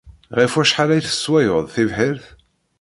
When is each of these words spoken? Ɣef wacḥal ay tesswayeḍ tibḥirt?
Ɣef 0.37 0.51
wacḥal 0.55 0.89
ay 0.91 1.01
tesswayeḍ 1.03 1.65
tibḥirt? 1.73 2.25